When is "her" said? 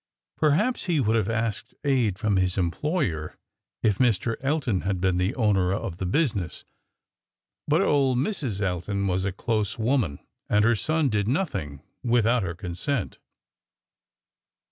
10.65-10.75, 12.41-12.55